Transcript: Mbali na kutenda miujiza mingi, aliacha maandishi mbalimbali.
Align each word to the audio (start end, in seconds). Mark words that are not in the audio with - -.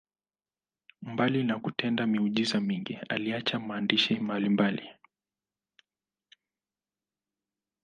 Mbali 1.01 1.43
na 1.43 1.59
kutenda 1.59 2.07
miujiza 2.07 2.59
mingi, 2.61 2.99
aliacha 3.09 3.59
maandishi 3.59 4.15
mbalimbali. 4.19 4.89